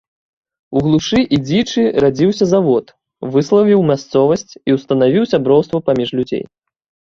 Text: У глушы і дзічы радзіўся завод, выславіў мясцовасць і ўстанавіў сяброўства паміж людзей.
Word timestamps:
У 0.77 0.81
глушы 0.85 1.19
і 1.37 1.37
дзічы 1.49 1.83
радзіўся 2.05 2.45
завод, 2.55 2.85
выславіў 3.37 3.85
мясцовасць 3.91 4.49
і 4.57 4.69
ўстанавіў 4.79 5.31
сяброўства 5.35 5.85
паміж 5.93 6.09
людзей. 6.21 6.45